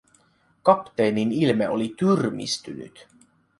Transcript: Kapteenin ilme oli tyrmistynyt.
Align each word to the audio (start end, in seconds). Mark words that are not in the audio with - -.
Kapteenin 0.63 1.31
ilme 1.31 1.69
oli 1.69 1.93
tyrmistynyt. 1.97 3.07